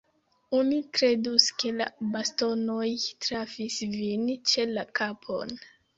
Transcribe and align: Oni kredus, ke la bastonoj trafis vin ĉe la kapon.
Oni 0.59 0.77
kredus, 0.99 1.49
ke 1.63 1.73
la 1.75 1.87
bastonoj 2.15 2.89
trafis 3.27 3.77
vin 4.01 4.25
ĉe 4.53 4.67
la 4.73 4.89
kapon. 5.03 5.55